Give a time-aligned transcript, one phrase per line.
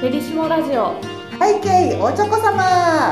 [0.00, 1.00] ペリシモラジオ。
[1.40, 3.10] 背景おちょこ様。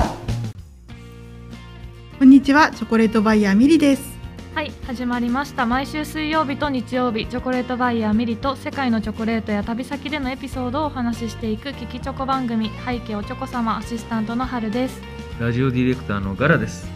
[2.19, 4.13] こんにちは、チョコレートバイヤーミリです。
[4.55, 5.65] はい始まりました。
[5.65, 12.71] 毎週水曜日と日曜日チョコレートバイヤーミリと世界のチョコレートや旅先でのエピソードをお話ししていく聞きチョコ番組。
[12.85, 15.01] 背景おチョコ様アシスタントの春です。
[15.41, 16.87] ラジオディレクターのガラです。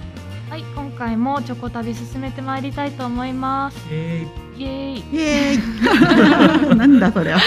[0.50, 3.78] はい今回もチョコ旅進めてまいりたいと思います。
[3.90, 4.26] え
[4.58, 7.38] イエーイイエーイ なんだそれは。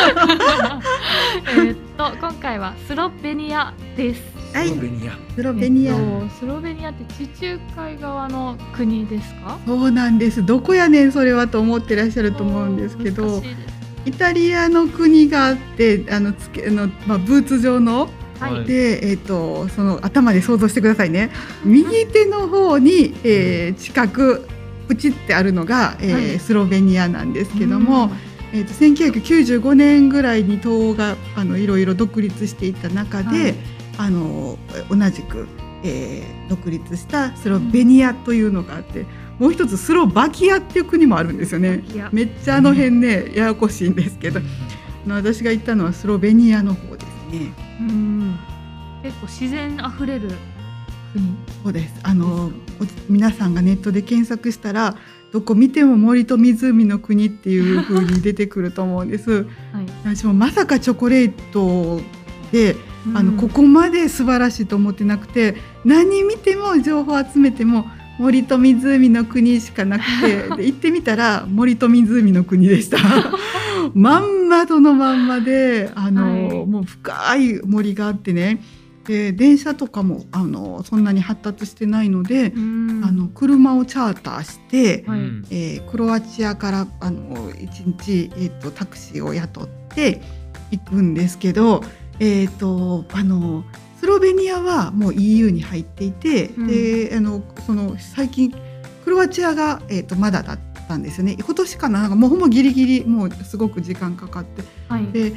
[1.52, 4.22] えーっと今回はスロベニアです
[4.54, 5.14] はいスロ、ベニア。
[5.36, 5.94] スロベニア。
[5.94, 9.58] えっとスロベニアって地中海側の国ですか？
[9.68, 10.46] そうなんです。
[10.46, 13.44] どこやねんそれはと思ってらっしゃると思うんですけど
[14.06, 21.30] イタリアの国があって、あのつけあのまあブーツ状のはい、はいでえっ、とその頭で想像してくださいね。
[21.66, 24.48] 右手の方に、えー近く
[24.90, 28.12] プチってあるのが、えーはいスロベニアなんですけども。
[28.52, 33.56] えー、と1995年ぐらいに東欧があのいろいろ独立していった中で、はい
[34.00, 34.58] あの
[34.90, 35.48] 同じく、
[35.84, 39.06] えー独立したスロベニアというのがあって、
[39.38, 41.84] もう一つスロバキアっていう国もあるんですよね。
[42.12, 44.40] めっちゃあの辺ねややこしいんですけど、
[45.08, 47.54] 私が行ったのはスロベニアの方ですね。
[47.82, 48.40] うん
[49.04, 50.32] 結構自然あふれる
[51.14, 51.94] 国そうです。
[52.02, 52.52] あのお
[53.10, 54.96] 皆さんがネットで検索したら。
[55.32, 59.44] どこ見ても森と湖の国っていう風に出てくると思うんです。
[59.72, 62.02] はい私もまさかチョコレート
[62.52, 62.76] で、
[63.14, 65.56] あのここまで素晴らしいと思ってなくて
[65.86, 67.86] 何見ても情報集めても
[68.18, 72.98] 森と湖の国しかなくて で行ってみたら森と湖の国でした。
[73.94, 78.62] まんまとのまんまであの、はいもう深い森があってね
[79.10, 83.02] で電車とかもあのそんなに発達してないので、うん。
[83.04, 85.20] あの車をチャーターして、はい。
[85.20, 85.46] うん。
[85.50, 90.22] えークロアチアからあの一日、えー、とタクシーを雇って
[90.70, 91.82] 行くんですけど、
[92.20, 93.64] えー、とあの
[94.00, 96.68] スロベニアはもう EU に入っていて、うん。
[96.68, 98.54] であのその最近
[99.04, 101.36] クロアチアが、えー、とまだだったんですよね。
[101.36, 102.02] 今年かな。
[102.02, 104.62] なんかもうほんまギリギリもうすごく時間かかって。
[104.88, 105.08] はい。
[105.08, 105.34] で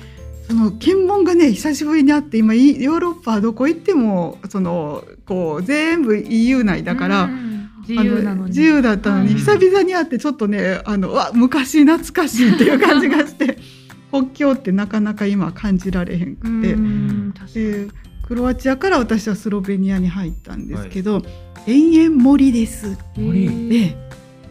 [0.53, 7.25] その検問がね久しぶりに会って今いヨーロッパはどこ行ってもそのこう全部 EU 内だから。
[7.25, 7.53] うん
[7.89, 8.45] 自由なのに。
[8.45, 13.59] あ自由だったのに、はい久々に会ってちょっとねあのうわ昔懐かしいっていう感じがして
[14.13, 17.89] 国境ってなかなか今感じられへんくて、うんで
[18.23, 21.23] クロアチアから私はスロベニアに入ったんですけど、
[21.67, 22.97] 延々森です。
[23.17, 23.69] 森。
[23.69, 23.97] で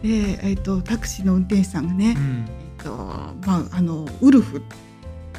[0.03, 2.45] で、えっとタクシーの運転手さんがね、うん。
[2.49, 4.61] えっとまあ、あのウルフ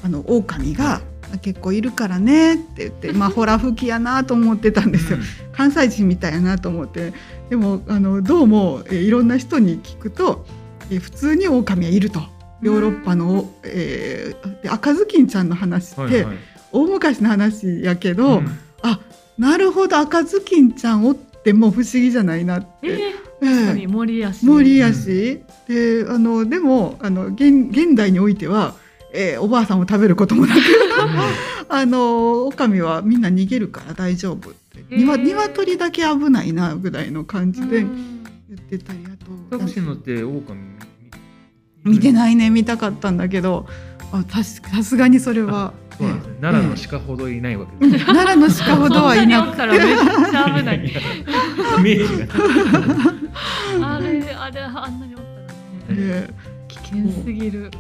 [0.05, 1.01] あの狼が
[1.41, 5.19] 結構いるからねって言って、 まあ、ホラ吹きやなと思ってたんですよ。
[5.53, 7.13] 関西人みたいやなと思って。
[7.51, 10.45] でもあのどうも、えーいろんな人に聞くと、
[10.91, 12.21] えー普通に狼はいると。
[12.63, 16.37] ヨーロッパの、えーで赤ずきんちゃんの話って、はいはい。
[16.73, 18.47] 大昔の話やけど、うん。
[18.83, 19.01] あ
[19.39, 22.67] なるほど赤ずきんちゃんおっても不思議じゃないなって。
[22.83, 22.99] えー
[23.45, 24.47] え確かえに森やし。
[24.47, 28.75] 森やし、であのでもあの現現代においては、
[29.13, 30.61] えーおばあさんを食べることもなく
[31.69, 38.23] あの狼はみんな逃げるから大丈夫って、鶏だけ危ないなぐらいの感じでうん。
[38.49, 39.09] 言ってたりあ
[39.51, 40.55] とタクシー乗って狼
[41.85, 42.13] 見てい。
[42.13, 43.67] ないね見たかったんだけど
[44.13, 46.35] あたしさすがにそれは、そうなんですね。
[46.35, 46.41] ええ。
[46.43, 47.93] 奈良の鹿ほどいないわけうん。
[47.93, 48.05] です。
[48.05, 50.77] 奈良の鹿ほどはいなくそんなにおったらめっちゃ危ない。
[50.77, 51.01] やや
[51.79, 53.89] イメージが。
[53.95, 55.21] あれあれあんなにおっ
[55.89, 56.27] たらね。
[56.29, 56.35] て
[56.69, 57.71] 危険すぎる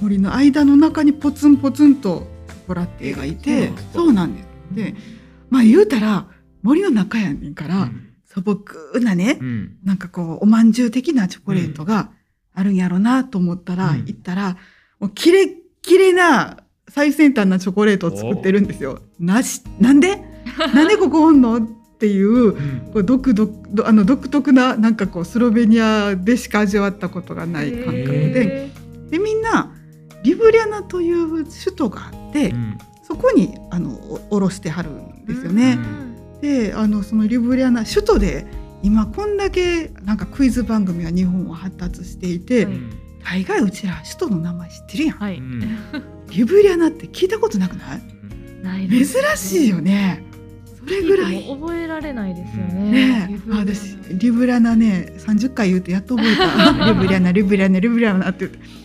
[0.00, 4.46] 森の間の中にポツンポツンとショコラティエがいてそうなんです。
[4.72, 4.94] で
[5.50, 6.26] まあ言うたら
[6.62, 8.04] 森の中やねんから、うん。
[8.24, 9.76] 素朴なね、うん。
[9.84, 12.10] なんかこうおまんじゅう的なチョコレートが
[12.52, 14.04] あるんやろなと思ったら、うん。
[14.06, 14.56] 行ったら
[15.00, 16.58] もうキレッキレな
[16.88, 19.00] 最先端なチョコレートを作ってるんですよ。
[19.18, 20.22] なしなんで？
[20.74, 21.56] なんでここおんの？
[21.56, 21.60] っ
[21.98, 22.90] ていううん。
[22.92, 23.50] こう独独
[23.84, 28.66] あの独特ななんかこうスロベニアでしか味わったことがない感覚で。
[28.66, 28.70] へ
[29.10, 29.74] でみんな
[30.28, 32.78] リブリャナという首都があって、うん。
[33.02, 35.72] そこにあのおおろしてはるんですよーね。
[35.72, 36.40] うん。
[36.42, 38.46] であのそのリブリアナ首都で
[38.82, 42.74] 今こんだけなんかクイズ番組は日本は発達していて、はい
[43.24, 45.16] 大概うちら首都の名前知ってるやん。
[45.18, 45.60] はい、うん。
[46.30, 48.00] リブリアナって聞いたことなくない？
[48.62, 50.24] ない珍しいよね。
[50.78, 51.42] それぐらい。
[51.42, 53.28] 覚えられないですよね。
[53.28, 54.76] ね私リブリアナ。
[54.76, 56.86] ね30回言うてやっと覚えた。
[56.92, 58.58] リブリアナリブリアナリブリアナって言って。
[58.58, 58.77] あ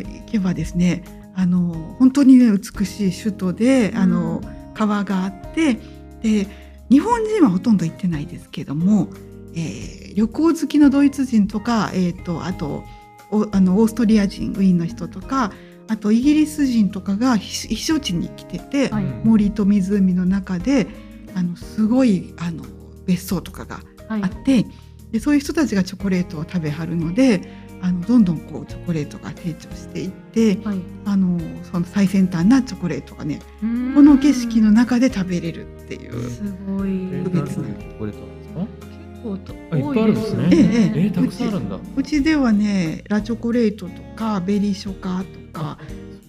[0.00, 1.04] 行けばですね
[1.34, 4.42] あの本当にね美しい首都であの、
[4.74, 5.74] 川があって
[6.22, 6.46] で
[6.90, 9.08] 日本人はほとんど行ってないですけども
[9.54, 12.84] えー旅行好きのドイツ人とか、えー、とあと
[13.30, 15.52] おあのオーストリア人ウィーンの人とか
[15.88, 19.04] あとイギリス人とかが避避暑地に来てて、はい。
[19.24, 20.86] 森と湖の中で
[21.34, 22.64] あのすごいあの
[23.04, 24.22] 別荘とかがはい。
[24.22, 24.64] あって、
[25.12, 27.42] でそういう人たちがチョコレートを食べはるので
[27.80, 30.78] あのどんどんこうチョコレートが成長していってはい。
[31.04, 33.66] あのその最先端なチョコレートがねこ
[34.02, 36.30] の景色の中で食べれるっていう。
[36.30, 37.08] すごい。
[37.12, 38.60] え特別なチョコレートなんですか？
[38.60, 40.48] 結構とあいっぱいあるんですね。
[40.52, 40.66] ええええ。
[41.04, 41.78] えー、たくさんあるんだ。
[41.96, 45.78] うちではねラチョコレートとかベリーショカとか、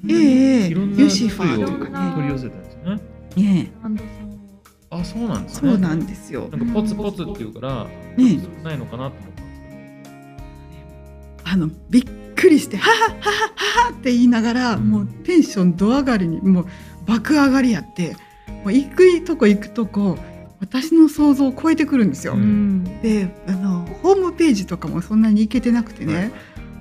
[0.10, 2.16] ええええいろんなユシファーとかね。
[2.16, 3.00] 取り寄せたんですね
[3.36, 4.23] ねハンドソン
[5.04, 5.72] あそうなんですね。
[5.72, 6.50] そうなんですよ。
[6.52, 9.54] なんかポツポツっていうから、ね少ないのかなと思ったんで
[11.46, 12.06] すあのびっ
[12.36, 14.90] くりして「はははははは」って言いながら、うん。
[14.90, 16.66] もうテンション度上がりにもう
[17.06, 18.16] 爆上がりやって
[18.64, 20.18] もう行くとこ行くとこ
[20.60, 22.34] 私の想像を超えてくるんですよ。
[22.34, 22.84] ううん。
[23.02, 26.32] であのホームページとかもそんなに行けてなくてね、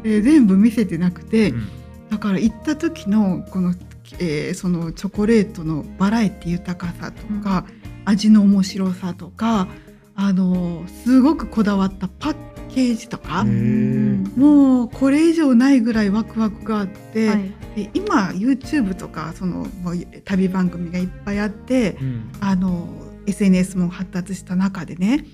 [0.03, 1.63] で全部見せてなくて、けど、
[2.11, 3.75] だから行った時のこの、
[4.21, 7.65] えーそのチョコレートのバラエティ豊かさとか、
[8.05, 9.69] 味の面白さとか
[10.15, 12.37] あのすごくこだわったパッ
[12.69, 17.53] ケージとか、もうこれ以上ないぐらいワクワクがあって、はい。
[17.77, 22.31] で今 YouTube とかそのもう旅番組がいっぱいあってうん。
[22.41, 22.89] あの
[23.27, 25.25] SNS も発達した中でね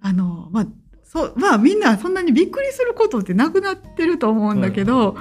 [0.00, 0.66] あの、まあ
[1.02, 5.16] そうまあ、みんなそんなにびっくりすることってなくなってると思うんだけど、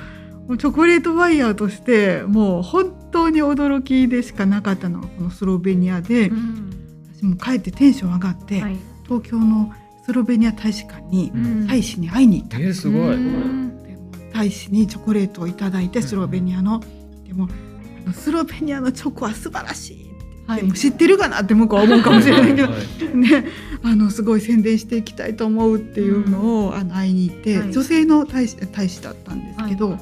[0.58, 6.83] チョコレートバイヤーとしてもう本当に驚きでしかなかったのがこのスロベニアで、うん
[7.24, 8.76] 私も帰ってテンション上がって、はい。
[9.06, 9.72] 東京の
[10.06, 11.68] スロベニア大使館にうん。
[11.68, 12.58] 大使に会いに行った。
[12.58, 16.06] んですえー、すごい、大使にチョコレートをいただいてうん。
[16.06, 16.82] スロベニアの、
[17.26, 17.48] でも
[18.06, 20.14] あのスロベニアのチョコは素晴らしいって、
[20.48, 20.62] はい。
[20.62, 22.68] でも知ってるかなって向こうは思うかもしれないけど。
[22.68, 23.18] はい。
[23.18, 23.46] ね。
[23.84, 27.72] あのすごい宣伝していきたいと思うっていうのを、あの会いに行って、はい。
[27.72, 29.98] 女性の大使大使だったんですけど、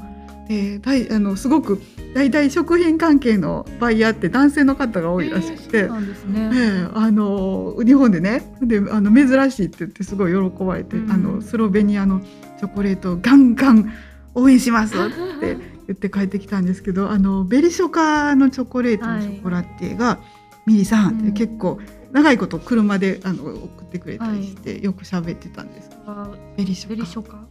[0.47, 1.81] で大あのすごく
[2.13, 5.81] 大体食品関係のバイヤーって男性の方が多いらしくて。
[5.81, 6.49] そうなんですね。
[6.53, 11.11] ええあの日本でねであの珍しいって言ってすごい喜ばれて、うん。
[11.11, 12.21] あのスロベニアの
[12.59, 13.91] チョコレートをガンガン
[14.35, 14.99] 応援しますっ
[15.39, 15.57] て
[15.88, 20.19] 言って帰ってきたんですけどあのベリショカのチョコレートのショコラティエが、
[20.65, 21.33] ミリさんってうん。
[21.33, 21.79] 結構
[22.11, 25.89] 長いこと車であの送ってくれたりして、よく喋ってたんです。
[26.05, 27.37] あベリシベリョカショカ？
[27.37, 27.50] うち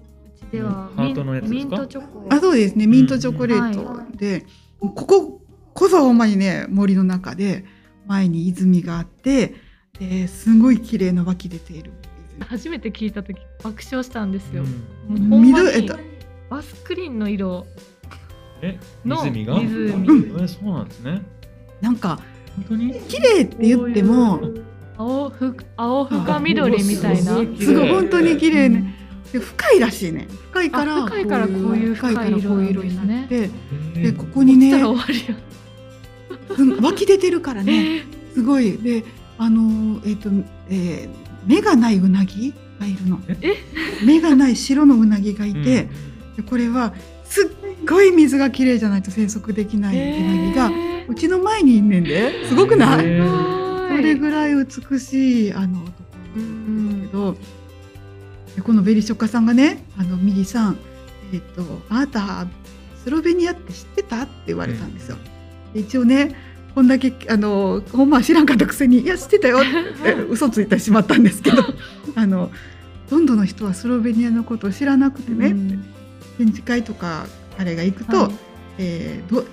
[0.50, 1.58] ではハートのやつですか？
[1.58, 2.26] ミントチョコ。
[2.29, 2.87] あそうですね。
[2.87, 4.17] ミントチョコレート。
[4.17, 4.47] で、
[4.81, 5.41] ここ
[5.73, 7.64] こそほんまにね森の中で
[8.06, 9.55] 前に泉があって
[9.99, 11.93] ですごい綺麗な湧き出ている。
[12.37, 14.64] 泉初めて聞いた時爆笑したんですよ、
[15.08, 15.17] うん。
[15.17, 15.97] もうほんまに緑えっと
[16.49, 17.67] バスクリーンの色。
[18.62, 19.55] えの湖が？
[19.55, 19.69] 湖。
[19.69, 20.43] うん。
[20.43, 21.23] えそうなんですね。
[21.81, 22.19] なんか
[22.56, 23.00] 本当に？
[23.03, 24.41] 綺麗って言っても
[24.96, 27.32] 青ふ青深緑みたいな。
[27.35, 27.88] あすごい。
[27.91, 28.89] 本当に綺麗ね、で
[29.38, 30.27] 深いらしいね。
[30.50, 33.50] 深いからあ深いからこういう深いからこういう色になって
[33.97, 34.94] えでここにね湧
[36.94, 38.05] き出てるからね。
[38.35, 38.79] すごい。
[38.79, 39.05] で
[39.38, 40.29] あのえっ、と、
[40.69, 42.53] えー目がないうなぎ？
[42.79, 43.19] がいるの。
[43.41, 43.55] え？
[44.05, 45.88] 目がない白のうなぎがいて、
[46.37, 46.93] でこれは
[47.25, 52.47] すっごい水が綺麗じゃないと生息できないうなぎが、えうちの前にいんねんで。
[52.47, 53.03] すごくない、そ
[54.03, 55.93] れぐらい美しいあのとこ
[56.37, 57.37] ろなんけど、
[58.60, 60.76] でこのベリショカさんがね「あのミリさん、
[61.32, 62.46] えっとあなた
[63.02, 65.17] スロベニアって知ってた?」って言われたんですよ。
[65.72, 66.34] で一応ね
[66.74, 69.62] こんだけあのほんまは知らんかったくせに「いや知ってたよ」っ
[70.05, 71.62] て嘘ついてしまったんですけど
[72.14, 72.50] あの
[73.08, 75.84] ほとんどの人はスロベニアのことを知らなくてね、うん
[76.38, 77.26] 展示会とか
[77.58, 78.32] あれが行くと、はい
[78.79, 79.44] えーど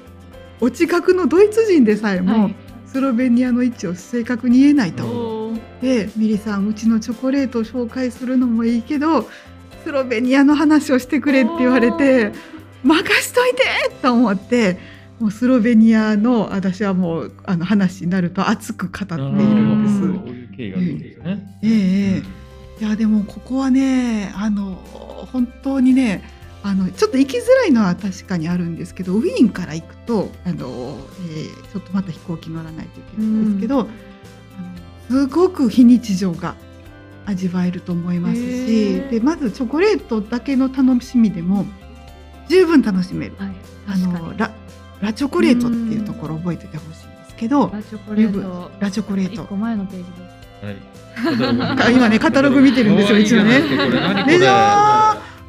[0.59, 5.03] お近くのドイツ人でさえも、はいスロベニアの位置を正確に言えないと。
[5.81, 9.29] でミリさんうちのチョコレートを紹介するのもいいけど
[9.83, 12.31] スロベニアの話をしてくれって言われて
[12.83, 13.63] 任しといて
[14.01, 14.77] と思って
[15.19, 19.99] もうスロベニアの私はもうあの話になると熱く語っているんです。
[19.99, 21.59] そういう経緯があるんですよね。
[21.63, 22.23] えええ
[22.81, 24.75] えいやでもここはねあの
[25.31, 26.23] 本当にね
[26.61, 30.97] あのちょっと行きづらいのは確かにあるんですけどウィーンから行くとあの、
[31.29, 33.89] えーちょっとまた飛行機乗らないといけないんですけど、あの
[35.09, 36.55] すごく非日常が
[37.25, 39.09] 味わえると思いますへしー。
[39.09, 41.65] でまずチョコレートだけの楽しみでも
[42.49, 43.33] 十分楽しめる。
[43.37, 43.55] はい
[43.89, 44.51] あのラ
[44.99, 48.71] ラチョコレートっていうところを覚えておいてほしいんですけどラチョコレート。
[48.79, 49.43] ラチョコレート。
[49.43, 50.65] 一個前のページです。
[50.65, 50.77] はい。
[51.87, 53.61] あ今ねカタログ見てるんですよ一応ね。
[54.25, 54.51] でしょ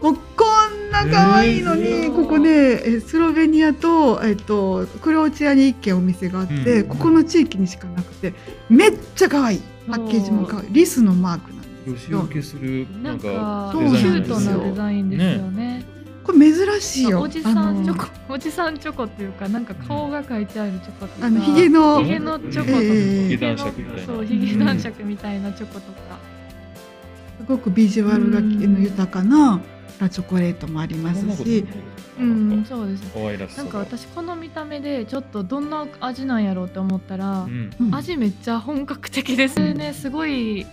[0.02, 0.67] もうこん
[1.04, 6.88] な可愛いのに、えーここねえスロベニアと,、えっとクロアチアに一軒お店があって、うん。
[6.88, 8.34] ここの地域にしかなくて
[8.68, 9.60] めっちゃ可愛い。
[9.88, 10.68] パッケージも可愛い。
[10.72, 15.84] リスのマークなんですですけするななんんかキュートなデザインですよね。
[16.24, 17.22] これ珍しいよ。
[17.22, 21.26] おじさんチョコ、おじさんチョコっていうか、なんか顔が描いてあるチョコとか。
[21.26, 24.06] あのヒゲのヒゲのチョコとか、ええヒゲのヒゲ男爵みたいな。
[24.06, 26.18] そう、ヒゲ男爵みたいなチョコとか。
[27.38, 28.82] すごくビジュアルがうん。
[28.82, 29.60] 豊かな
[30.00, 31.66] ラチョコレートもありますし、
[32.18, 33.02] うん、そうです。
[33.02, 33.10] ね。
[33.14, 37.70] 可愛らしさがなんか私この見た目でちょっとどんな味なんやろうって思ったら、うん。
[37.80, 39.74] うん味めっちゃ本格的です。
[39.74, 40.66] ねすごい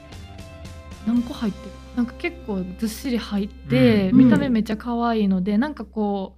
[1.07, 1.71] 何個入ってる？
[1.95, 4.17] なんか結構ずっしり入って、うん。
[4.25, 6.37] 見た目めっちゃ可愛いのでなんかこ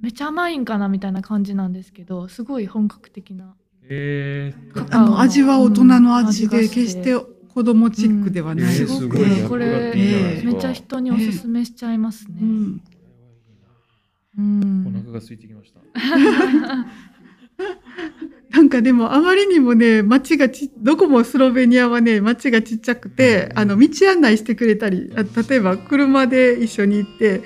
[0.00, 3.54] うめっちゃ甘いんかなみたいな感じなんですけどすごい本格的な
[3.88, 4.96] えー。
[4.96, 6.74] あの味は大人の味でうん味がして。
[6.74, 8.76] 決して子供チックではない。
[8.76, 9.48] えーすごい。
[9.48, 9.92] これ
[10.44, 12.80] めっちゃ人におすすめしちゃいますね、うん
[14.38, 14.86] うん。
[14.86, 15.80] お腹が空いてきました。
[18.50, 27.42] なんかでもあまりにもね街がちどこもスロベニアはね街がちっちゃくてあの道案内してくれたりあ例えば車で一緒に行って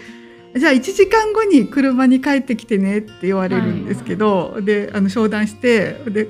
[0.57, 6.29] じゃあ1時間後に車に帰ってきてねって言われるんですけど、であの商談してで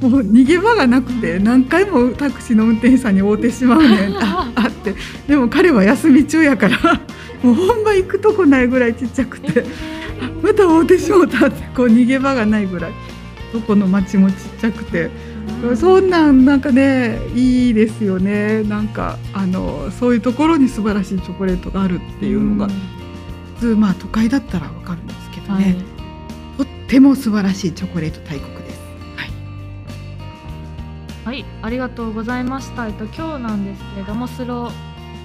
[0.00, 4.14] もう逃げ場がなくて何回もタクシーの運転手さんに会うてしまうねん。
[4.22, 4.94] ああって。
[5.26, 6.78] でも彼は休み中やから
[7.42, 9.64] もうほんま行くとこないぐらいちっちゃくて。
[10.20, 12.92] あ また会うてしもたってこう逃げ場がないぐらい。
[13.52, 15.10] どこの町もちっちゃくて、
[15.76, 18.64] そんなんなんかねいいですよね。
[18.64, 22.72] なんかあのそういうところに素晴らしいチョコレートがあるっていうのが、普
[23.54, 25.76] 通まあ都会だったらわかるんですけどはいね、
[26.56, 28.80] とっても素晴らしいチョコレート大国です。
[29.16, 29.30] はい
[31.24, 32.86] はい、ありがとうございました。
[32.86, 34.70] えっと今日なんですけれどもスロ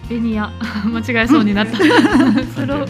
[0.10, 0.52] ベニア
[0.86, 1.78] 間違えそうになった。
[1.78, 2.86] スロ。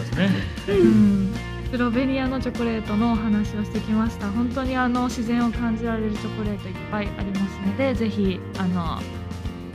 [0.68, 1.34] うん
[1.70, 4.28] スロベニアのチョコレートのお話をしてきました。
[4.28, 9.00] 本当にあの自然を感じられるチョコレートいっぱいありますので、ぜひあの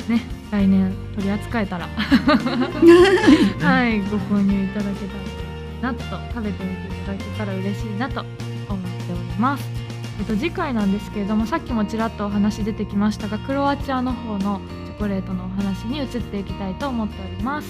[0.09, 5.34] ね来年取り扱えたら はいご購入いただけたら
[5.85, 8.31] なと食べてみていただけたら嬉しいなと思っ
[9.07, 9.63] ております。
[10.19, 17.67] えっと、次回なんですけれどもさっきもちらっとお話出てきましたがクロアチアの方のチョコレートのお話に移っていきたいと思っております。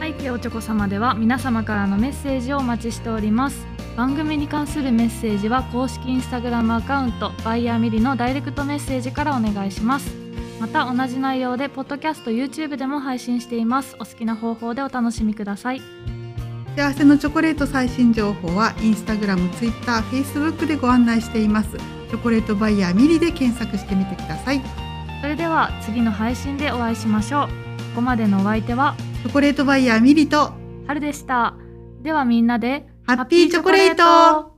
[0.00, 3.64] 背景おチョコ様では皆様からのメッセージをお待ちしております。
[3.96, 10.12] 番組に関するメッセージは公式インスタグラムアカウントバイヤーミリのダイレクトメッセージからお願いします。
[10.60, 13.94] また同じ内容でポッドキャスト YouTube でも配信しています。
[13.96, 16.13] お好きな方法でお楽しみください。
[16.76, 21.76] 幸せのチョコレート最新情報はインスタグラム、ツイッター、フェイスブックでご案内しています。
[21.76, 24.84] チョコレートバイヤーミリで検索してみてください。
[25.24, 27.50] それでは次の配信でお会いしましょうこ
[27.94, 30.52] こまでのお相手はチョコレートバイヤーミリと
[30.86, 31.54] 春でした
[32.02, 34.53] ではみんなでハッピーチョコレート